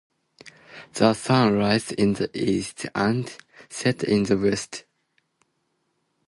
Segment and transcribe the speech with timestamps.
[0.95, 3.31] The sun rises in the east and
[3.69, 4.85] sets in the west.